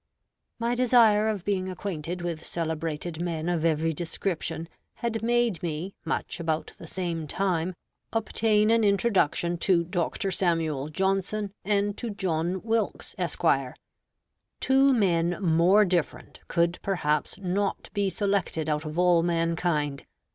[0.57, 6.39] My desire of being acquainted with celebrated men of every description had made me, much
[6.39, 7.75] about the same time,
[8.11, 10.31] obtain an introduction to Dr.
[10.31, 13.43] Samuel Johnson and to John Wilkes, Esq.
[14.59, 20.07] Two men more different could perhaps not be selected out of all mankind.